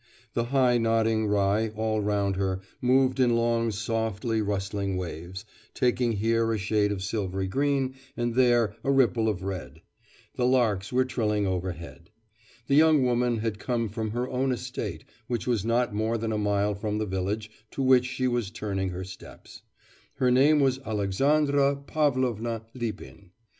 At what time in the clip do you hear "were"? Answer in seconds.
10.91-11.05